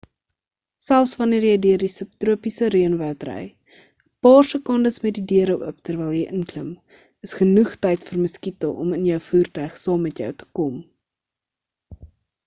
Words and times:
selfs 0.83 1.11
wanneer 1.17 1.43
jy 1.47 1.57
deur 1.65 1.81
die 1.83 1.89
subtropiese 1.95 2.69
reënwoud 2.75 3.25
ry 3.29 3.43
'n 3.49 3.83
paar 4.29 4.49
sekondes 4.53 4.97
met 5.05 5.13
die 5.19 5.23
deure 5.33 5.57
oop 5.67 5.77
terwyl 5.91 6.15
jy 6.21 6.23
inklim 6.39 6.71
is 7.29 7.35
genoeg 7.43 7.77
tyd 7.89 8.09
vir 8.09 8.23
muskiete 8.25 8.73
om 8.87 8.97
in 9.01 9.07
jou 9.11 9.21
voertuig 9.29 9.77
saam 9.85 10.05
met 10.09 10.23
jou 10.25 10.33
te 10.43 10.49
kom 10.61 10.83